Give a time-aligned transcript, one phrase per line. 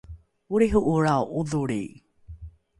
[0.53, 1.79] olriho’olrao ’odholri